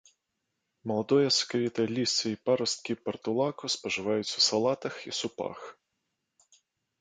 [0.91, 5.59] Маладое сакавітае лісце і парасткі партулаку спажываюць у салатах і супах.